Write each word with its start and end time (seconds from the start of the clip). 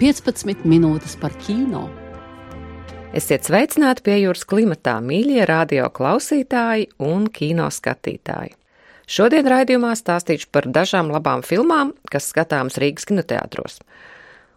15 0.00 0.62
minūtes 0.64 1.12
par 1.20 1.34
kino. 1.44 1.82
Esiet 3.12 3.44
sveicināti 3.44 4.00
pie 4.06 4.14
jūras 4.22 4.46
klimatā, 4.48 4.94
mīļie 5.04 5.42
radio 5.44 5.90
klausītāji 5.92 6.86
un 7.04 7.26
kino 7.28 7.66
skatītāji. 7.68 8.54
Šodien 9.04 9.44
raidījumā 9.52 9.90
stāstīšu 10.00 10.48
par 10.56 10.70
dažām 10.72 11.10
labām 11.12 11.44
filmām, 11.44 11.92
kas 12.08 12.30
skatāmas 12.32 12.80
Rīgas 12.80 13.04
kinoteātros. 13.10 13.76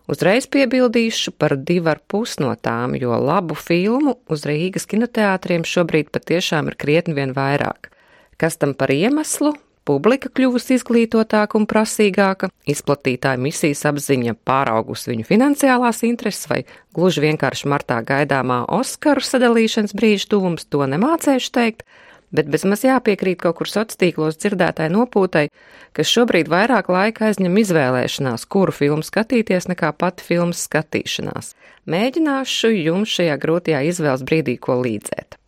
Uzreiz 0.08 0.48
piebildīšu 0.48 1.36
par 1.36 1.58
divu 1.59 1.91
ar 1.91 2.00
pus 2.08 2.38
no 2.39 2.53
tām, 2.55 2.95
jo 2.95 3.12
labu 3.20 3.59
filmu 3.59 4.16
uz 4.31 4.48
Rīgas 4.48 4.88
kinoteātriem 4.88 5.67
šobrīd 5.67 6.14
patiešām 6.16 6.72
ir 6.72 6.80
krietni 6.80 7.20
vien 7.20 7.36
vairāk. 7.36 7.91
Kas 8.39 8.55
tam 8.64 8.78
par 8.80 8.95
iemeslu, 8.95 9.58
Publika 9.84 10.30
kļuvusi 10.32 10.78
izglītotāka 10.78 11.58
un 11.60 11.66
prasīgāka, 11.68 12.48
izplatītāja 12.72 13.40
misijas 13.44 13.82
apziņa 13.90 14.38
pāraugusi 14.48 15.12
viņu 15.12 15.28
finansiālās 15.28 16.00
intereses 16.08 16.48
vai 16.48 16.62
gluži 16.96 17.26
vienkārši 17.26 17.68
martā 17.68 17.98
gaidāmā 18.08 18.62
Oskaru 18.72 19.23
sadalīšanas 19.28 19.92
brīža 20.00 20.30
tuvums 20.31 20.64
to 20.72 20.88
nemācējuši 20.88 21.52
teikt, 21.59 21.84
bet 22.31 22.48
bezmaz 22.53 22.86
jāpiekrīt 22.88 23.44
kaut 23.44 23.59
kur 23.59 23.67
sociālos 23.67 24.00
tīklos 24.00 24.40
dzirdētai 24.40 24.88
nopūtai, 24.95 25.50
kas 25.92 26.16
šobrīd 26.16 26.47
vairāk 26.56 26.88
laika 26.88 27.28
aizņem 27.28 27.59
izvēlēšanās, 27.66 28.47
kuru 28.47 28.72
filmu 28.72 29.03
skatīties, 29.03 29.68
nekā 29.68 29.92
pati 30.00 30.23
filmas 30.31 30.64
skatīšanās. 30.64 31.53
Mēģināšu 31.92 32.72
jums 32.80 33.20
šajā 33.20 33.36
grūtajā 33.36 33.84
izvēles 33.92 34.23
brīdī 34.23 34.56
ko 34.64 34.80
līdzēt. 34.80 35.42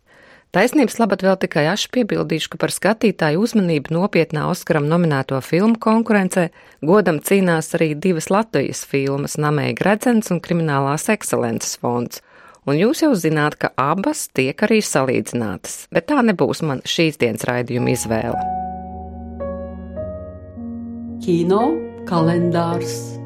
Taisnības 0.56 0.94
labad 0.96 1.20
vēl 1.20 1.34
tikai 1.36 1.66
aši 1.68 1.90
piebildīšu, 1.92 2.48
ka 2.54 2.58
par 2.62 2.72
skatītāju 2.72 3.42
uzmanību 3.44 3.92
nopietnā 3.92 4.46
Oskaram 4.48 4.86
nominēto 4.88 5.36
filmu 5.44 5.76
konkurencē 5.76 6.46
godam 6.80 7.18
cīnās 7.20 7.68
arī 7.76 7.90
divas 7.92 8.30
Latvijas 8.32 8.80
filmas- 8.88 9.36
Namēja 9.44 9.74
Gredzens 9.76 10.32
un 10.32 10.40
Kriminālās 10.40 11.10
ekscelences 11.12 11.76
fonds. 11.76 12.22
Un 12.64 12.80
jūs 12.80 13.04
jau 13.04 13.12
zināt, 13.12 13.58
ka 13.60 13.68
abas 13.76 14.30
tiek 14.32 14.56
arī 14.56 14.80
salīdzinātas, 14.80 15.88
bet 15.92 16.06
tā 16.08 16.24
nebūs 16.24 16.62
man 16.62 16.80
šīs 16.80 17.20
dienas 17.20 17.44
raidījuma 17.44 17.92
izvēle. 17.92 18.40
Kino 21.20 21.76
kalendārs 22.08 23.25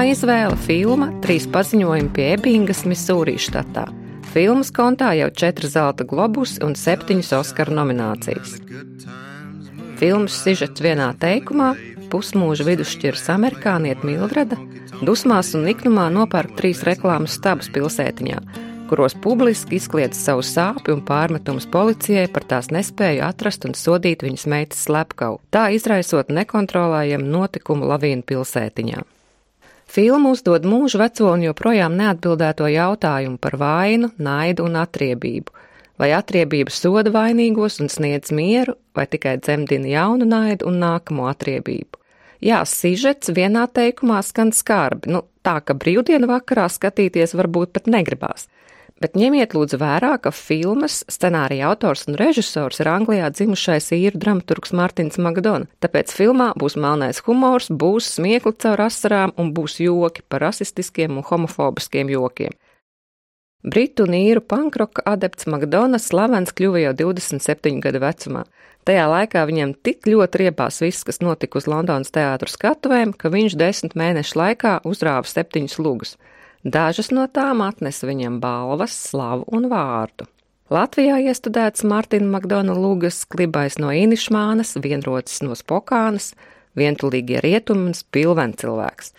pirmā 0.00 0.14
izvēle- 0.14 0.56
filma 0.66 1.10
Trīs 1.20 1.44
paziņojumi 1.52 2.12
pie 2.14 2.32
Ebingas, 2.32 2.84
Misūrī 2.88 3.36
štatā. 3.36 3.84
Filmas 4.32 4.70
kontā 4.72 5.12
jau 5.18 5.28
četras 5.28 5.74
zelta 5.74 6.04
globusi 6.04 6.62
un 6.64 6.72
septiņas 6.72 7.32
Oskara 7.36 7.70
nominācijas. 7.70 8.60
Filmas 9.98 10.32
sižets 10.32 10.80
vienā 10.80 11.12
teikumā- 11.18 11.76
pusmūža 12.10 12.64
vidusšķiras 12.64 13.28
amerikānieta 13.28 14.02
Mildreda 14.02 14.56
dusmās 15.02 15.54
un 15.54 15.66
niknumā 15.66 16.08
nopērk 16.08 16.56
trīs 16.56 16.82
reklāmas 16.82 17.36
stabus 17.36 17.68
pilsētiņā, 17.68 18.40
kuros 18.88 19.14
publiski 19.14 19.76
izkliedz 19.76 20.14
savu 20.14 20.40
sāpju 20.40 20.94
un 20.94 21.02
pārmetumus 21.02 21.66
policijai 21.70 22.32
par 22.32 22.44
tās 22.44 22.68
nespēju 22.70 23.20
atrast 23.20 23.66
un 23.66 23.72
sodīt 23.72 24.22
viņas 24.22 24.46
meitas 24.46 24.78
slepkavu, 24.86 25.40
tā 25.50 25.74
izraisot 25.74 26.28
nekontrolējumu 26.28 27.26
notikumu 27.26 27.84
lavīnu 27.84 28.22
pilsētiņā. 28.22 29.19
Filma 29.90 30.30
uzdod 30.30 30.66
mūžu 30.70 31.00
veco 31.00 31.32
un 31.32 31.42
joprojām 31.42 31.96
neatbildēto 31.98 32.68
jautājumu 32.70 33.40
par 33.42 33.56
vainu, 33.58 34.12
naidu 34.22 34.68
un 34.68 34.78
atriebību. 34.78 35.50
Vai 35.98 36.12
atriebība 36.14 36.70
soda 36.70 37.10
vainīgos 37.10 37.80
un 37.82 37.90
sniedz 37.90 38.30
mieru, 38.30 38.76
vai 38.94 39.08
tikai 39.10 39.34
dzemdina 39.42 39.90
jaunu 39.90 40.28
naidu 40.30 40.68
un 40.70 40.78
nākamo 40.84 41.26
atriebību? 41.32 41.98
Jā, 42.40 42.62
sižets 42.64 43.34
vienā 43.34 43.66
teikumā 43.66 44.22
skan 44.24 44.54
skarbi, 44.54 45.10
nu 45.10 45.24
tā, 45.42 45.58
ka 45.58 45.74
brīvdienu 45.74 46.30
vakarā 46.30 46.68
skatīties 46.70 47.34
varbūt 47.36 47.74
pat 47.74 47.90
negribās 47.90 48.46
bet 49.00 49.16
ņemiet 49.16 49.54
lūdzu 49.56 49.80
vērā, 49.80 50.12
ka 50.20 50.32
filmas 50.34 51.00
scenārija 51.08 51.70
autors 51.72 52.06
un 52.08 52.18
režisors 52.20 52.82
ir 52.82 52.90
Anglijā 52.92 53.30
dzimušais 53.32 53.90
īru 53.96 54.20
dramaturgs 54.20 54.74
Mārtiņš 54.76 55.20
Magdona. 55.24 55.68
Tāpēc 55.80 56.12
filmā 56.14 56.50
būs 56.60 56.76
melnais 56.76 57.22
humors, 57.26 57.70
būs 57.72 58.14
smiekli 58.18 58.52
caur 58.60 58.84
asarām 58.86 59.32
un 59.40 59.54
būs 59.56 59.80
joki 59.80 60.24
par 60.28 60.44
rasistiskiem 60.46 61.16
un 61.16 61.26
homofobiskiem 61.26 62.12
jokiem. 62.12 62.52
Britu 63.60 64.06
un 64.06 64.14
īru 64.16 64.40
pankroka 64.40 65.02
adepts 65.04 65.44
Makdonas 65.52 66.06
slavens 66.08 66.52
kļuva 66.56 66.80
jau 66.80 66.94
27 66.96 67.82
gadu 67.84 68.00
vecumā. 68.00 68.46
Tajā 68.88 69.04
laikā 69.12 69.42
viņam 69.44 69.74
tik 69.84 70.08
ļoti 70.08 70.40
riebās 70.40 70.80
viss, 70.80 71.04
kas 71.04 71.20
notika 71.20 71.60
uz 71.60 71.66
Londonas 71.68 72.08
teātru 72.14 72.48
skatuvēm, 72.48 73.12
ka 73.12 73.28
viņš 73.28 73.56
desmit 73.60 73.96
mēnešu 74.00 74.40
laikā 74.40 74.78
uzrāva 74.88 75.28
septiņus 75.28 75.76
lugus. 75.76 76.16
Dažas 76.64 77.08
no 77.08 77.24
tām 77.24 77.62
atnesa 77.64 78.04
viņam 78.04 78.36
balvas, 78.40 78.92
slavu 78.92 79.46
un 79.48 79.70
vārdu. 79.72 80.26
Latvijā 80.70 81.16
iestudēts 81.24 81.86
Martina 81.88 82.28
Makdona 82.30 82.76
Lūgas 82.76 83.24
klibais 83.24 83.78
no 83.80 83.88
Inišmānas, 83.96 84.76
vienrocis 84.84 85.40
no 85.42 85.56
Spokānas, 85.56 86.34
vientulīgie 86.76 87.40
rietumi 87.40 87.88
un 87.90 87.96
spilven 87.96 88.52
cilvēks. 88.60 89.14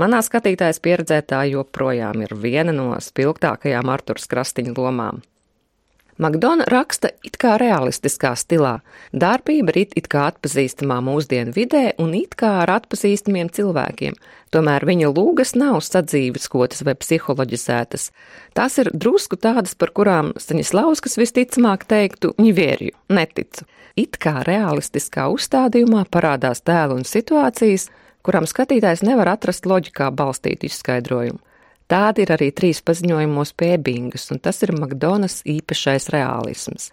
Manā 0.00 0.22
skatītājas 0.24 0.80
pieredzē 0.80 1.20
tā 1.28 1.44
joprojām 1.50 2.24
ir 2.24 2.32
viena 2.34 2.72
no 2.72 2.94
spilgtākajām 3.04 3.92
Arturas 3.92 4.26
Krastiņa 4.30 4.74
lomām. 4.78 5.20
Makdona 6.18 6.64
raksta 6.66 7.12
it 7.22 7.36
kā 7.38 7.52
realistiskā 7.60 8.32
stilā. 8.34 8.80
Darbība 9.14 9.70
ir 9.70 9.92
it, 9.94 10.08
kā 10.10 10.24
atpazīstamā 10.32 10.96
mūsdienu 11.06 11.54
vidē 11.54 11.92
un 12.02 12.10
it 12.18 12.34
kā 12.38 12.56
ar 12.64 12.72
atpazīstamiem 12.74 13.52
cilvēkiem. 13.54 14.18
Tomēr 14.50 14.82
viņa 14.88 15.12
lūgas 15.14 15.54
nav 15.54 15.78
sadzīveskotas 15.86 16.82
vai 16.82 16.96
psiholoģizētas. 16.98 18.10
Tās 18.58 18.80
ir 18.82 18.90
drusku 18.90 19.38
tādas, 19.38 19.76
par 19.78 19.94
kurām 19.94 20.32
Staņislauskas 20.34 21.20
visticamāk 21.20 21.86
teiktu 21.86 22.34
ņivērju, 22.40 22.98
neticu. 23.14 23.68
It 23.94 24.18
kā 24.18 24.40
realistiskā 24.46 25.28
uzstādījumā 25.30 26.02
parādās 26.10 26.64
tēlu 26.66 26.98
un 26.98 27.06
situācijas, 27.06 27.88
kurām 28.26 28.46
skatītājs 28.50 29.06
nevar 29.06 29.36
atrast 29.36 29.70
loģikā 29.70 30.10
balstītu 30.18 30.66
izskaidrojumu. 30.66 31.38
Tādi 31.88 32.26
ir 32.26 32.34
arī 32.34 32.50
trīs 32.52 32.82
paziņojumos 32.84 33.54
pēbingas, 33.56 34.26
un 34.34 34.42
tas 34.44 34.60
ir 34.60 34.74
Makdonas 34.76 35.40
īpašais 35.48 36.10
realisms. 36.12 36.90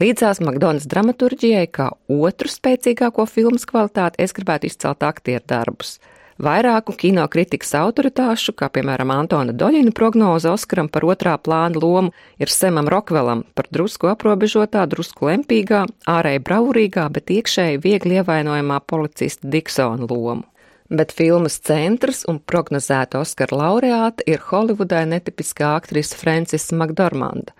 Līdzās 0.00 0.38
Makdonas 0.40 0.86
dramaturģijai, 0.88 1.66
kā 1.68 1.90
otru 2.08 2.48
spēcīgāko 2.48 3.26
filmas 3.28 3.66
kvalitāti, 3.68 4.22
es 4.24 4.32
gribētu 4.32 4.70
izcelt 4.70 5.04
aktieru 5.04 5.44
darbus. 5.50 5.98
Vairāku 6.40 6.94
kino 6.96 7.26
kritikas 7.28 7.74
autoritāšu, 7.76 8.54
kā 8.56 8.70
piemēram 8.72 9.10
Antona 9.12 9.52
Doļina 9.52 9.92
prognoze 9.92 10.48
Oskaram 10.48 10.88
par 10.88 11.04
otrā 11.04 11.34
plāna 11.36 11.76
lomu, 11.82 12.14
ir 12.40 12.48
Semam 12.48 12.88
Rokvelam 12.88 13.42
par 13.52 13.68
drusku 13.68 14.08
aprobežotā, 14.08 14.86
drusku 14.88 15.28
lempīgā, 15.28 15.82
ārēji 16.08 16.40
braurīgā, 16.48 17.10
bet 17.12 17.34
iekšēji 17.36 17.82
viegli 17.84 18.22
ievainojamā 18.22 18.80
policista 18.88 19.52
Diksona 19.52 20.08
lomu 20.08 20.49
bet 20.90 21.14
filmas 21.14 21.60
centrs 21.62 22.24
un 22.28 22.40
prognozēta 22.42 23.22
Oskara 23.22 23.56
laureāta 23.62 24.26
ir 24.26 24.42
Holivudai 24.50 25.06
netipiskā 25.08 25.76
aktrise 25.78 26.18
Francis 26.18 26.70
Makdormanda. 26.74 27.54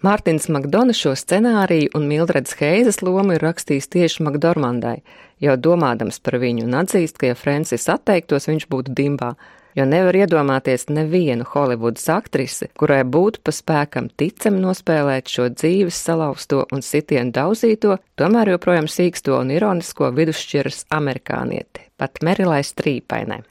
Mārtiņš 0.00 0.46
Makdona 0.54 0.94
šo 0.96 1.12
scenāriju 1.12 1.92
un 1.98 2.06
Mildreds 2.08 2.56
Heizes 2.56 3.02
lomu 3.04 3.36
ir 3.36 3.42
rakstījis 3.44 3.90
tieši 3.92 4.24
Makdormandai, 4.24 5.02
jau 5.44 5.56
domādams 5.60 6.22
par 6.24 6.38
viņu 6.40 6.64
un 6.64 6.78
atzīst, 6.80 7.20
ka 7.20 7.34
ja 7.34 7.36
Francis 7.36 7.84
atteiktos, 7.92 8.48
viņš 8.48 8.68
būtu 8.72 8.96
dimbā. 8.96 9.34
jo 9.76 9.84
nevar 9.86 10.16
iedomāties 10.16 10.88
nevienu 10.90 11.44
Holivudas 11.52 12.08
aktrisi, 12.10 12.70
kurai 12.78 13.02
būtu 13.04 13.42
pa 13.44 13.54
spēkam 13.54 14.08
ticami 14.18 14.62
nospēlēt 14.64 15.30
šo 15.30 15.48
dzīves 15.54 16.00
salauzto 16.08 16.64
un 16.74 16.82
sitienu 16.82 17.30
daudzīto, 17.36 17.98
tomēr 18.18 18.54
joprojām 18.56 18.90
sīksto 18.90 19.38
un 19.38 19.52
ironisko 19.54 20.10
vidusšķiras 20.16 20.86
amerikānieti, 20.96 21.89
pat 22.00 22.22
Merilai 22.24 22.62
Strīpainai. 22.64 23.42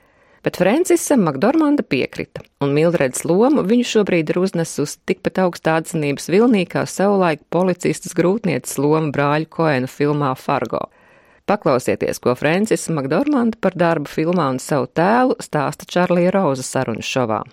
Bet 0.44 0.56
Francisam 0.56 1.25
Makdormanda 1.28 1.84
piekrita, 1.84 2.42
un 2.63 2.72
Mildreds 2.72 3.25
lomu 3.28 3.66
viņu 3.68 3.88
šobrīd 3.90 4.31
ir 4.31 4.40
uznesusi 4.40 5.01
tikpat 5.10 5.42
augstā 5.44 5.75
atzinības 5.81 6.30
vilnī 6.31 6.63
kā 6.69 6.86
savulaik 6.88 7.44
policistas 7.51 8.16
grūtnieces 8.16 8.80
loma 8.80 9.12
brāļu 9.16 9.50
Koenu 9.51 9.92
filmā 9.92 10.31
Fargo. 10.40 10.86
Paklausieties, 11.50 12.22
ko 12.24 12.38
Francisa 12.40 12.94
Makdormanda 12.96 13.60
par 13.60 13.75
darbu 13.75 14.07
filmā 14.07 14.48
un 14.54 14.62
savu 14.63 14.88
tēlu 14.95 15.36
stāsta 15.44 15.88
Čārlija 15.90 16.31
Roza 16.38 16.63
sarunu 16.63 17.04
šovā. 17.04 17.44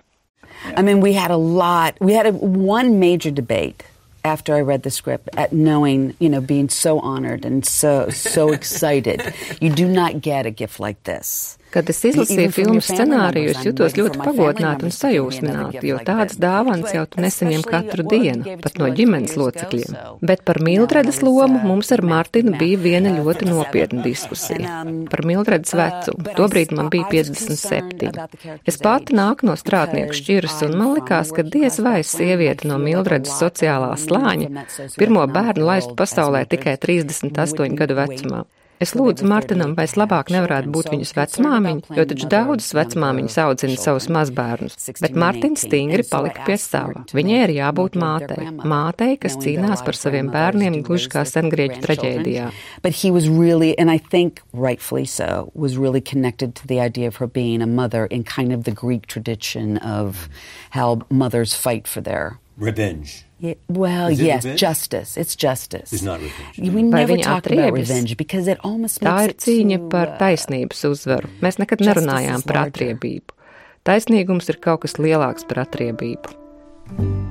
I 0.76 0.82
mean, 0.82 1.00
we 1.00 1.12
had 1.12 1.30
a 1.30 1.36
lot, 1.36 1.98
we 2.00 2.14
had 2.14 2.26
a, 2.26 2.32
one 2.32 3.00
major 3.00 3.30
debate 3.30 3.84
after 4.26 4.56
I 4.56 4.60
read 4.60 4.82
the 4.82 4.90
script 4.90 5.28
at 5.36 5.52
knowing, 5.52 6.16
you 6.18 6.28
know, 6.28 6.40
being 6.40 6.68
so 6.68 6.98
honored 6.98 7.44
and 7.44 7.64
so, 7.64 8.10
so 8.10 8.52
excited. 8.58 9.22
You 9.60 9.70
do 9.70 9.88
not 9.88 10.20
get 10.20 10.46
a 10.46 10.50
gift 10.50 10.80
like 10.80 11.02
this. 11.04 11.56
Kad 11.76 11.90
es 11.92 11.98
izlasīju 12.08 12.52
filmu 12.56 12.80
scenāriju, 12.80 13.50
es 13.52 13.64
jutos 13.66 13.96
ļoti 13.98 14.20
pagodināta 14.22 14.86
un 14.88 14.94
sajūsmināta, 14.96 15.82
jo 15.84 15.98
tādas 16.06 16.38
dāvanas 16.40 16.94
jau 16.96 17.02
tu 17.10 17.20
nesaņem 17.20 17.64
katru 17.66 18.06
dienu, 18.08 18.54
pat 18.64 18.78
no 18.80 18.88
ģimenes 18.96 19.36
locekļiem. 19.36 19.98
Bet 20.24 20.46
par 20.48 20.62
Mildredes 20.64 21.20
lomu 21.20 21.60
mums 21.60 21.92
ar 21.92 22.00
Martinu 22.00 22.56
bija 22.56 22.80
viena 22.80 23.12
ļoti 23.18 23.50
nopietna 23.50 24.06
diskusija. 24.06 24.80
Par 25.12 25.24
Mildredes 25.28 25.76
vecumu. 25.76 26.32
Tobrīd 26.40 26.72
man 26.76 26.88
bija 26.94 27.10
57. 27.12 28.26
Es 28.64 28.80
pati 28.80 29.20
nāku 29.20 29.50
no 29.50 29.60
strādnieku 29.60 30.16
šķiras, 30.16 30.62
un 30.70 30.80
man 30.80 30.96
likās, 30.96 31.34
ka 31.36 31.44
diez 31.44 31.76
vai 31.84 31.98
sieviete 32.08 32.72
no 32.72 32.80
Mildredes 32.80 33.36
sociālā 33.36 33.92
slāņa 34.00 34.66
pirmo 34.96 35.28
bērnu 35.28 35.68
laist 35.74 35.92
pasaulē 36.00 36.46
tikai 36.48 36.78
38 36.80 37.76
gadu 37.76 38.00
vecumā. 38.00 38.46
Es 38.82 38.92
lūdzu 38.92 39.24
Martinam, 39.28 39.72
vai 39.76 39.86
es 39.88 39.94
labāk 39.96 40.28
nevarētu 40.34 40.68
būt 40.72 40.90
viņas 40.92 41.12
vecmāmiņa, 41.16 41.96
jo 41.96 42.04
taču 42.10 42.28
daudzas 42.32 42.74
vecmāmiņas 42.76 43.38
audzina 43.46 43.76
savus 43.80 44.08
mazbērnus, 44.12 44.76
bet 45.00 45.16
Martins 45.16 45.64
stingri 45.64 46.04
palika 46.10 46.44
pie 46.44 46.58
sava. 46.60 47.04
Viņai 47.16 47.42
ir 47.46 47.54
jābūt 47.56 47.96
mātei, 48.00 48.50
mātei, 48.60 49.16
kas 49.20 49.38
cīnās 49.40 49.84
par 49.86 49.96
saviem 49.96 50.28
bērniem 50.32 50.82
gluži 50.86 51.10
kā 51.14 51.24
sengrieķu 51.28 51.80
traģēdijā. 51.86 52.50
But 52.82 53.00
he 53.00 53.10
was 53.10 53.28
really, 53.28 53.72
and 53.78 53.90
I 53.90 53.98
think 53.98 54.42
rightfully 54.52 55.06
so, 55.06 55.50
was 55.54 55.76
really 55.76 56.00
connected 56.00 56.54
to 56.56 56.66
the 56.66 56.80
idea 56.80 57.08
of 57.08 57.16
her 57.16 57.26
being 57.26 57.62
a 57.62 57.66
mother 57.66 58.06
in 58.06 58.24
kind 58.24 58.52
of 58.52 58.64
the 58.64 58.72
Greek 58.72 59.06
tradition 59.06 59.78
of 59.78 60.28
how 60.70 61.00
mothers 61.10 61.54
fight 61.54 61.88
for 61.88 62.00
their 62.00 62.38
Revenge. 62.56 63.25
Yeah, 63.38 63.54
well, 63.68 64.10
yes, 64.10 64.44
revenge? 64.44 64.60
justice. 64.60 65.16
It's 65.18 65.36
justice. 65.36 65.92
It's 65.92 66.02
not 66.02 66.20
revenge. 66.20 66.56
We 66.58 66.70
Vai 66.70 66.82
never 66.82 67.12
viņa 67.12 67.24
talk 67.24 67.50
about 67.52 67.76
revenge 67.76 68.16
because 68.16 68.48
it 68.48 68.58
almost 68.64 69.02
Tā 69.02 69.12
makes 69.12 69.24
ir 69.24 69.34
it 69.34 69.44
cīņa 69.44 69.78
too, 69.82 69.90
par 69.92 70.08
uh, 70.14 70.16
taisnības 70.22 70.82
uzvaru. 70.88 71.28
Mēs 71.44 71.60
nekad 71.60 71.84
Justice 71.84 72.00
nerunājām 72.00 72.46
par 72.48 72.62
atriebību. 72.64 73.36
Taisnīgums 73.84 74.48
ir 74.48 74.62
kaut 74.64 74.86
kas 74.86 74.96
lielāks 74.96 75.44
par 75.46 75.66
atriebību. 75.66 77.25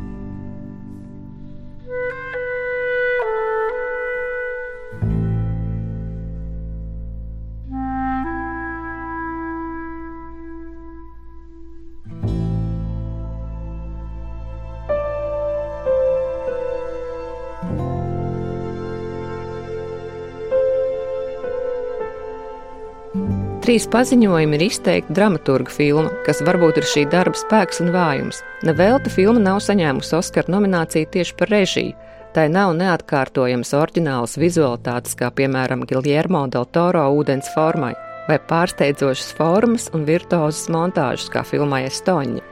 Trīs 23.65 23.87
paziņojumi 23.89 24.59
ir 24.59 24.63
izteikti 24.67 25.13
dramaturga 25.17 25.71
filma, 25.73 26.11
kas 26.21 26.37
varbūt 26.45 26.77
ir 26.77 26.85
šī 26.85 27.01
darba 27.09 27.39
spēks 27.39 27.79
un 27.81 27.87
vājums. 27.95 28.43
Nevelta 28.61 29.09
filma 29.09 29.41
nav 29.41 29.57
saņēmusi 29.65 30.11
Oskara 30.13 30.51
nomināciju 30.53 31.07
tieši 31.15 31.33
par 31.39 31.49
režiju. 31.49 31.95
Tai 32.35 32.43
nav 32.53 32.75
neatkārtojamas 32.77 33.71
oriģinālas 33.73 34.37
vizualitātes, 34.37 35.15
kā 35.17 35.31
piemēram 35.33 35.81
Giljermo 35.89 36.43
del 36.53 36.67
Toro 36.77 37.07
ūdens 37.17 37.49
formai, 37.55 37.95
vai 38.27 38.37
pārsteidzošas 38.51 39.31
formas 39.39 39.87
un 39.97 40.05
virtuozas 40.05 40.69
montāžas, 40.69 41.31
kā 41.33 41.41
filmai 41.41 41.87
Estoņa. 41.87 42.43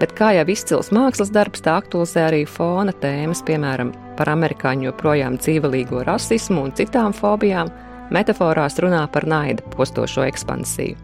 Bet 0.00 0.14
kā 0.16 0.30
jau 0.38 0.46
izcils 0.48 0.88
mākslas 0.88 1.34
darbs, 1.34 1.60
tā 1.60 1.74
aktualizē 1.82 2.24
arī 2.30 2.46
fona 2.48 2.96
tēmas, 3.02 3.44
piemēram, 3.44 3.92
par 4.16 4.32
amerikāņu 4.32 4.88
joprojām 4.88 5.36
dzīvelīgo 5.36 6.06
rasismu 6.08 6.64
un 6.64 6.72
citām 6.80 7.12
fobijām, 7.12 7.68
metaforās 8.14 8.78
runā 8.82 9.04
par 9.12 9.26
naida 9.28 9.64
postošo 9.74 10.26
ekspansiju. 10.28 10.96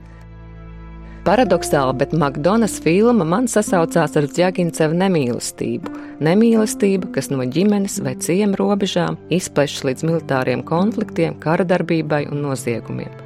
Paradoxāli, 1.25 1.95
bet 1.97 2.12
Makdonas 2.12 2.75
filma 2.85 3.25
man 3.25 3.47
sasaucās 3.49 4.12
ar 4.21 4.27
Džagincevu 4.29 4.99
nemīlestību. 5.01 5.93
Nemīlestību, 6.21 7.09
kas 7.17 7.31
no 7.33 7.47
ģimenes 7.49 7.97
vai 8.05 8.12
ciema 8.21 8.61
robežām 8.61 9.17
izplešas 9.33 9.87
līdz 9.89 10.05
militāriem 10.05 10.65
konfliktiem, 10.69 11.41
kara 11.41 11.65
darbībai 11.65 12.27
un 12.29 12.45
noziegumiem. 12.45 13.25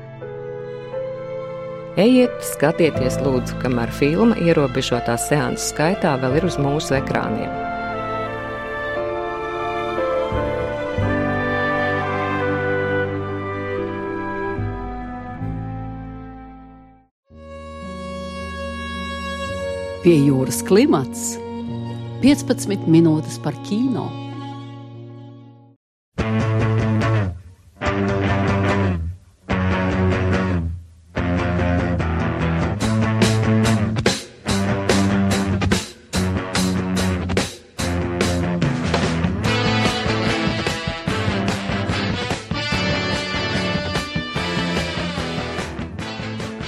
Ejiet, 1.98 2.36
skatieties, 2.46 3.18
lūdzu, 3.26 3.58
kamēr 3.64 3.90
filma 3.90 4.38
ierobežotā 4.38 5.18
seansu 5.18 5.72
skaitā 5.72 6.14
vēl 6.22 6.38
ir 6.38 6.46
uz 6.46 6.60
mūsu 6.62 6.94
ekrāniem. 7.00 7.67
Pie 20.08 20.22
jūras 20.24 20.62
klimats 20.64 21.34
15 22.22 22.86
minūtes 22.88 23.34
par 23.44 23.52
kino. 23.66 24.06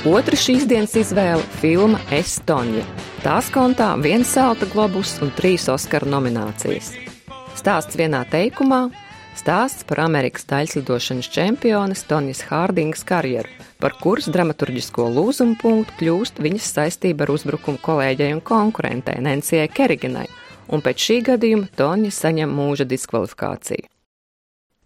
Otra 0.04 0.37
šīs 0.37 0.68
dienas 0.68 0.92
izvēle- 0.92 1.40
filma 1.64 2.04
Estoņa. 2.12 3.00
Tās 3.20 3.50
kontā 3.52 3.90
viens 4.00 4.30
zelta 4.32 4.64
globus 4.64 5.10
un 5.20 5.28
trīs 5.36 5.66
Oskara 5.68 6.08
nominācijas. 6.08 6.86
Stāsts 7.52 7.98
vienā 8.00 8.22
teikumā- 8.32 8.78
stāsts 9.40 9.84
par 9.84 10.00
Amerikas 10.06 10.46
taļslidošanas 10.48 11.28
čempiones 11.28 12.06
Tonijas 12.08 12.40
Hārdingas 12.48 13.04
karjeru, 13.04 13.52
par 13.78 13.92
kuras 14.00 14.24
dramaturgisko 14.24 15.04
lūzumu 15.12 15.60
punktu 15.60 15.92
kļūst 16.00 16.40
viņas 16.40 16.72
saistība 16.72 17.28
ar 17.28 17.34
uzbrukumu 17.36 17.78
kolēģei 17.84 18.32
un 18.32 18.40
konkurentei 18.40 19.20
Nancijai 19.20 19.68
Keriginai, 19.68 20.26
un 20.70 20.80
pēc 20.80 20.96
šī 20.96 21.22
gadījuma 21.22 21.68
Tonija 21.76 22.10
saņem 22.10 22.48
mūža 22.48 22.88
diskvalifikāciju. 22.88 23.84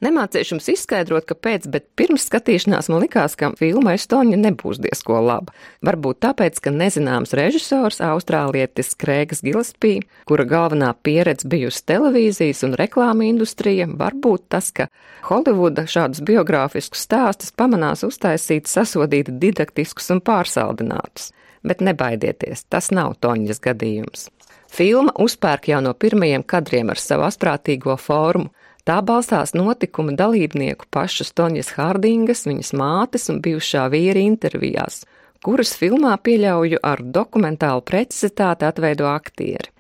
Nemācīšu 0.05 0.55
jums 0.55 0.67
izskaidrot, 0.69 1.25
kāpēc, 1.31 1.69
bet 1.73 1.87
pirms 1.97 2.27
skatīšanās 2.29 2.91
man 2.93 3.01
likās, 3.05 3.37
ka 3.41 3.53
filma 3.57 3.95
Estoņa 3.97 4.37
nebūs 4.41 4.81
diezko 4.85 5.21
laba. 5.25 5.55
Varbūt 5.87 6.21
tāpēc, 6.27 6.61
ka 6.61 6.73
nezināms 6.75 7.33
režisors, 7.39 8.03
austrālietis 8.05 8.93
Krēgas 9.01 9.41
Gillespie, 9.47 10.03
kura 10.29 10.45
galvenā 10.49 10.91
pieredze 11.07 11.49
bijusi 11.49 11.85
televīzijas 11.89 12.65
un 12.69 12.77
reklāma 12.81 13.25
industrija, 13.31 13.89
varbūt 13.89 14.49
tas, 14.53 14.69
ka 14.77 14.91
Holivuda 15.31 15.87
šādus 15.89 16.21
biogrāfiskus 16.27 17.07
stāstus 17.07 17.55
pamanās 17.57 18.05
uztaisīt 18.05 18.69
sasodīti 18.69 19.39
didaktiskus 19.41 20.11
un 20.13 20.21
pārsaldinātus. 20.25 21.33
Bet 21.65 21.81
nebaidieties, 21.81 22.67
tas 22.69 22.91
nav 22.93 23.17
Toņas 23.25 23.63
gadījums. 23.65 24.29
Filma 24.75 25.13
uzpērk 25.23 25.69
jau 25.71 25.79
no 25.85 25.93
pirmajiem 25.95 26.43
kadriem 26.51 26.91
ar 26.91 26.99
savu 26.99 27.25
asprātīgo 27.29 27.95
formu. 28.01 28.51
Tā 28.85 28.99
balstās 29.01 29.55
notikuma 29.57 30.13
dalībnieku 30.13 30.85
pašas 30.93 31.31
Tonjas 31.33 31.71
Hārdingas, 31.73 32.43
viņas 32.45 32.75
mātes 32.77 33.31
un 33.33 33.39
bijušā 33.41 33.87
vīra 33.89 34.21
intervijās, 34.21 35.07
kuras 35.41 35.73
filmā 35.81 36.13
pieļauju 36.21 36.83
ar 36.85 37.01
dokumentālu 37.01 37.81
precizitāti 37.89 38.69
atveido 38.69 39.09
aktieri. 39.09 39.73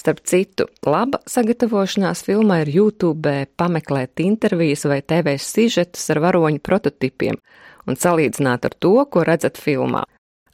Starp 0.00 0.22
citu, 0.30 0.64
laba 0.86 1.20
sagatavošanās 1.28 2.22
filmā 2.24 2.62
ir 2.62 2.72
YouTube 2.72 3.34
pameklēt 3.60 4.22
intervijas 4.24 4.86
vai 4.88 5.02
TV 5.02 5.36
sižetus 5.36 6.08
ar 6.14 6.22
varoņu 6.24 6.64
prototipiem 6.64 7.36
un 7.84 8.00
salīdzināt 8.00 8.64
ar 8.64 8.78
to, 8.80 8.94
ko 9.12 9.28
redzat 9.28 9.60
filmā. 9.60 10.06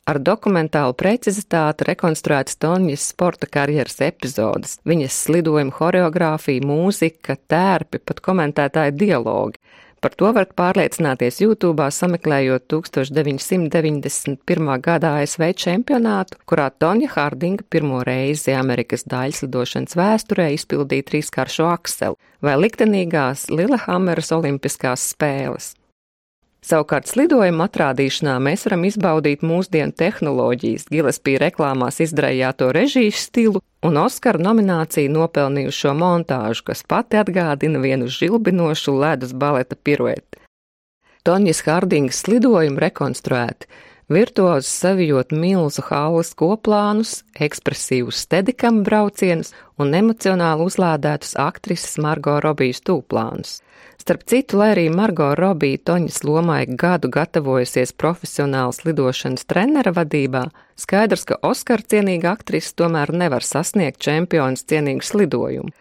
Ar 0.08 0.20
dokumentālu 0.20 0.94
precizitāti 1.00 1.86
rekonstruētas 1.88 2.58
Tonjas 2.60 3.08
sporta 3.12 3.48
karjeras 3.50 4.00
epizodes, 4.04 4.78
viņas 4.88 5.20
slidojuma 5.26 5.76
horeogrāfija, 5.78 6.64
mūzika, 6.66 7.38
tērpi, 7.48 8.02
pat 8.04 8.20
komentētāja 8.24 8.92
dialogi. 8.94 9.58
Par 10.04 10.12
to 10.20 10.28
varat 10.36 10.50
pārliecināties 10.52 11.38
YouTube, 11.40 11.80
sameklējot 11.96 12.66
1991. 12.68 14.66
gada 14.84 15.14
ASV 15.22 15.46
čempionātu, 15.56 16.36
kurā 16.44 16.66
Tonja 16.76 17.08
Hārdinga 17.14 17.64
pirmo 17.72 18.02
reizi 18.04 18.52
Amerikas 18.52 19.06
daļslidošanas 19.08 19.96
vēsturē 19.96 20.50
izpildīja 20.58 21.08
trīskāršo 21.08 21.70
akseli 21.72 22.20
vai 22.44 22.58
liktenīgās 22.60 23.48
Lillehammeras 23.48 24.28
olimpiskās 24.36 25.08
spēles. 25.14 25.72
Savukārt 26.64 27.10
slidojuma 27.10 27.66
atrādīšanā 27.68 28.38
mēs 28.40 28.62
varam 28.64 28.86
izbaudīt 28.88 29.42
mūsdienu 29.44 29.92
tehnoloģijas, 30.00 30.86
Gillespie 30.88 31.34
reklāmās 31.42 32.00
izdarījāto 32.00 32.70
režijas 32.72 33.26
stilu 33.26 33.60
un 33.84 33.98
Oskara 34.00 34.40
nomināciju 34.40 35.12
nopelnījušo 35.12 35.92
montāžu, 35.98 36.64
kas 36.70 36.80
pati 36.88 37.20
atgādina 37.20 37.82
vienu 37.84 38.08
žilbinošu 38.08 38.96
ledus 38.96 39.36
baleta 39.36 39.76
pirueti. 39.76 40.40
Tonjas 41.24 41.60
Hārdingas 41.68 42.22
slidojumu 42.24 42.80
rekonstruēti, 42.80 43.68
virtuozi 44.08 44.68
savijot 44.68 45.32
milzu 45.32 45.82
haulas 45.88 46.34
koplānus, 46.36 47.22
ekspresīvus 47.40 48.24
stedikam 48.26 48.82
braucienus 48.84 49.54
un 49.80 49.94
emocionāli 49.96 50.66
uzlādētus 50.68 51.34
aktrises 51.40 51.96
Margo 51.98 52.38
Robijas 52.44 52.82
tūplānus. 52.84 53.60
Starp 54.04 54.26
citu, 54.28 54.58
lai 54.60 54.72
arī 54.74 54.88
Margo 54.92 55.30
Robija 55.38 55.80
Toņas 55.88 56.20
lomai 56.28 56.64
gadu 56.68 57.08
gatavojusies 57.08 57.94
profesionāls 57.96 58.82
lidošanas 58.84 59.46
trenera 59.48 59.94
vadībā, 59.96 60.44
skaidrs, 60.76 61.24
ka 61.24 61.40
Oskara 61.42 61.82
cienīga 61.94 62.34
aktrise 62.36 62.74
tomēr 62.76 63.14
nevar 63.16 63.46
sasniegt 63.46 64.02
čempionas 64.04 64.66
cienīgu 64.68 65.08
slidojumu. 65.08 65.72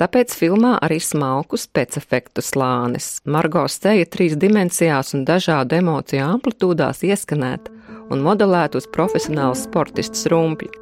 Tāpēc 0.00 0.32
filmā 0.34 0.76
arī 0.82 0.96
smalku 1.04 1.58
spēcefektu 1.60 2.42
slānis. 2.44 3.18
Margo 3.28 3.66
seja 3.68 4.08
trīs 4.08 4.38
dimensijās 4.40 5.12
un 5.16 5.26
dažādu 5.28 5.76
emociju 5.82 6.24
amplitūdās 6.24 7.04
ieskanēta 7.06 7.74
un 8.12 8.24
modelēta 8.24 8.80
uz 8.80 8.88
profesionālu 8.92 9.58
sportistu 9.58 10.32
rumpļu. 10.32 10.72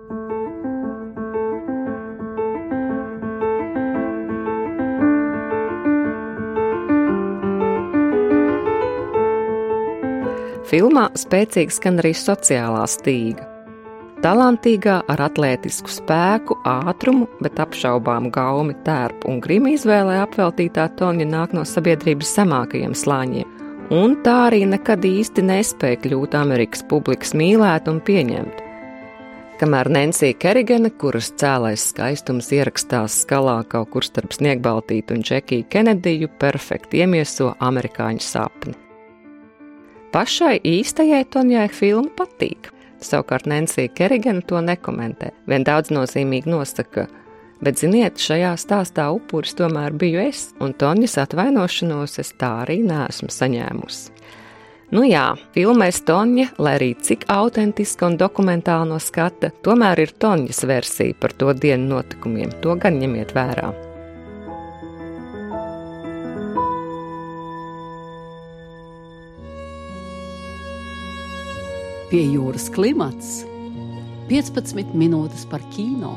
Filmā 10.70 11.08
spēcīgi 11.18 11.74
skan 11.74 11.98
arī 11.98 12.14
sociālā 12.14 12.84
stīga. 12.86 13.49
Talantīgā 14.20 14.98
ar 15.08 15.20
atlētisku 15.24 15.88
spēku, 15.88 16.58
ātrumu, 16.68 17.24
bet 17.40 17.56
apšaubām 17.62 18.26
gaumi, 18.34 18.74
tērpu 18.84 19.30
un 19.32 19.38
grimu 19.40 19.70
izvēlē 19.72 20.18
apveltītā 20.26 20.90
Tonja 20.98 21.24
nāk 21.24 21.54
no 21.56 21.62
sabiedrības 21.64 22.34
zemākajiem 22.36 22.92
slāņiem, 22.92 23.54
un 23.96 24.18
tā 24.20 24.34
arī 24.50 24.66
nekad 24.68 25.06
īsti 25.08 25.44
nespēja 25.48 26.02
kļūt 26.02 26.36
Amerikas 26.36 26.84
publikas 26.90 27.32
mīlēt 27.32 27.88
un 27.88 28.02
pieņemt. 28.04 28.60
Kamēr 29.62 29.88
Nancy 29.92 30.34
Kerigene, 30.36 30.90
kuras 31.00 31.30
cēlais 31.40 31.86
skaistums 31.88 32.50
ierakstās 32.52 33.22
skalā 33.24 33.62
kaut 33.72 33.88
kur 33.94 34.04
starp 34.04 34.36
sniegbaltītu 34.36 35.16
un 35.16 35.24
Džekiju 35.24 35.64
Kenediju, 35.72 36.28
perfekti 36.40 37.00
iemieso 37.00 37.54
amerikāņu 37.56 38.24
sapni. 38.24 38.76
Pašai 40.12 40.58
īstajai 40.66 41.22
Tonjai 41.32 41.70
filma 41.72 42.12
patīk. 42.20 42.68
Savukārt 43.00 43.48
Nancy 43.48 43.88
Kerigana 43.88 44.44
to 44.46 44.60
nekomentē. 44.64 45.32
Vien 45.48 45.64
daudz 45.64 45.92
nozīmīgi 45.94 46.50
nosaka, 46.52 47.06
bet 47.64 47.80
ziniet, 47.80 48.20
šajā 48.20 48.52
stāstā 48.60 49.08
upuris 49.14 49.56
tomēr 49.56 49.96
biju 49.96 50.22
es, 50.28 50.50
un 50.60 50.74
Tonjas 50.76 51.18
atvainošanos 51.24 52.20
es 52.20 52.34
tā 52.40 52.52
arī 52.66 52.80
neesmu 52.84 53.32
saņēmusi. 53.32 54.16
Nu 54.90 55.04
jā, 55.06 55.28
filmēs 55.54 56.00
Tonja, 56.02 56.48
lai 56.58 56.74
arī 56.80 56.88
cik 56.98 57.28
autentiska 57.30 58.08
un 58.10 58.18
dokumentāla 58.18 58.88
no 58.90 58.98
skata, 58.98 59.52
tomēr 59.62 60.02
ir 60.02 60.16
Tonjas 60.18 60.64
versija 60.66 61.14
par 61.20 61.36
to 61.38 61.54
dienu 61.54 61.94
notikumiem. 61.94 62.58
To 62.64 62.74
gan 62.74 62.98
ņemiet 62.98 63.36
vērā. 63.36 63.70
Pie 72.10 72.24
jūras 72.26 72.64
klimats 72.74 73.44
15 74.26 74.96
minūtes 74.98 75.44
par 75.46 75.62
kino. 75.70 76.16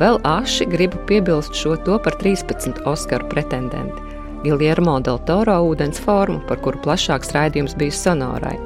Vēl 0.00 0.18
aši 0.26 0.66
gribu 0.70 1.00
piebilst 1.08 1.54
šo 1.56 1.76
to 1.84 1.98
par 2.02 2.16
13 2.20 2.82
Oskaru 2.88 3.28
pretendentu. 3.30 4.06
Giljermo 4.44 4.96
del 5.04 5.18
Toro 5.28 5.58
ūdens 5.68 6.00
formu, 6.00 6.40
par 6.48 6.62
kuru 6.64 6.80
plašāks 6.84 7.34
raidījums 7.36 7.76
bija 7.76 7.92
sonorai. 7.92 8.56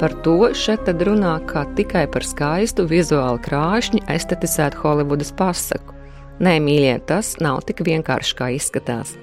Par 0.00 0.12
to 0.24 0.50
šeit 0.52 0.82
tad 0.84 1.00
runā 1.08 1.38
kā 1.48 1.62
tikai 1.78 2.04
par 2.12 2.26
skaistu 2.26 2.84
vizuāli 2.90 3.40
krāšņu 3.46 4.02
estetizētu 4.12 4.82
Holivudas 4.82 5.30
pasaku. 5.38 5.94
Nē, 6.42 6.58
mīļie, 6.60 6.98
tas 7.08 7.38
nav 7.40 7.62
tik 7.64 7.80
vienkārši 7.86 8.36
kā 8.36 8.50
izskatās. 8.58 9.14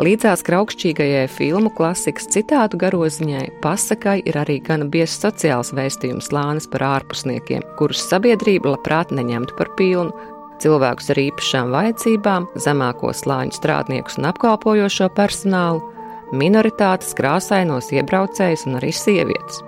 Līdzās 0.00 0.40
kraukšķīgajai 0.46 1.26
filmu 1.28 1.68
klasikas 1.76 2.24
citātu 2.32 2.78
garoziņai, 2.80 3.44
pasakai 3.60 4.22
ir 4.24 4.38
arī 4.40 4.56
gana 4.64 4.86
biezs 4.88 5.18
sociāls 5.20 5.74
vēstījums 5.76 6.30
lānis 6.32 6.68
par 6.72 6.86
ārpusniekiem, 6.86 7.60
kurus 7.76 8.06
sabiedrība 8.08 8.72
labprāt 8.72 9.12
neņemtu 9.12 9.58
par 9.58 9.68
pilnu, 9.76 10.14
cilvēkus 10.64 11.12
ar 11.12 11.20
īpašām 11.26 11.74
vajadzībām, 11.76 12.48
zemāko 12.64 13.12
slāņu 13.12 13.58
strādniekus 13.58 14.16
un 14.16 14.30
apkalpojošo 14.30 15.10
personālu, 15.18 15.84
minoritātes, 16.32 17.12
krāsainos 17.18 17.92
iebraucējus 17.92 18.64
un 18.70 18.80
arī 18.80 18.94
sievietes. 18.96 19.60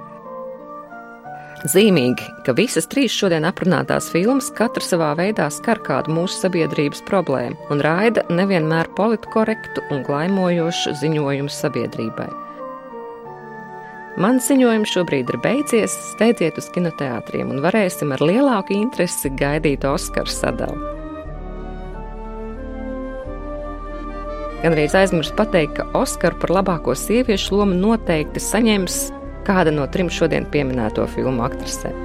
Zīmīgi, 1.64 2.26
ka 2.44 2.52
visas 2.52 2.84
trīs 2.92 3.14
šodien 3.16 3.46
aprunātās 3.48 4.10
filmas 4.12 4.50
katra 4.52 4.84
savā 4.84 5.14
veidā 5.16 5.46
skar 5.48 5.78
kādu 5.80 6.12
mūsu 6.12 6.42
sabiedrības 6.42 7.00
problēmu 7.08 7.70
un 7.72 7.80
raida 7.80 8.20
nevienmēr 8.28 8.90
politkorektu 8.98 9.86
un 9.94 10.02
glaimojošu 10.04 10.92
ziņojumu 11.00 11.48
sabiedrībai. 11.48 12.28
Mans 14.20 14.50
ziņojums 14.52 14.92
šobrīd 14.92 15.32
ir 15.32 15.40
beidzies, 15.40 15.96
steidziet 16.12 16.60
uz 16.60 16.68
kinoteātriem 16.76 17.56
un 17.56 17.64
varēsim 17.64 18.12
ar 18.12 18.20
lielāku 18.20 18.76
interesi 18.76 19.32
gaidīt 19.32 19.88
Oskara 19.88 20.28
sadalu. 20.28 20.92
Gan 24.60 24.76
arī 24.76 24.84
aizmirsu 25.00 25.32
pateikt, 25.36 25.80
ka 25.80 25.88
Oskaru 25.96 26.44
par 26.44 26.58
labāko 26.60 26.92
sieviešu 26.92 27.56
lomu 27.56 27.80
noteikti 27.80 28.40
saņems 28.52 29.02
kāda 29.46 29.72
no 29.74 29.86
trim 29.92 30.10
šodien 30.12 30.46
pieminēto 30.50 31.06
filmu 31.14 31.44
aktrisēm. 31.46 31.96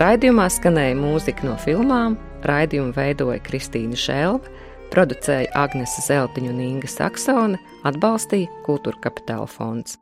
Raidījumā 0.00 0.48
skanēja 0.50 0.96
mūzika 0.98 1.46
no 1.46 1.54
filmām, 1.62 2.16
raidījumu 2.48 2.96
veidoja 2.96 3.38
Kristīna 3.46 3.98
Šelva, 3.98 4.50
producēja 4.90 5.52
Agnese 5.58 6.02
Zeltiņa 6.08 6.50
un 6.50 6.62
Inga 6.64 6.90
Saksone, 6.90 7.60
atbalstīja 7.86 8.50
Kultūra 8.66 8.98
Kapitāla 9.06 9.46
fonds. 9.50 10.00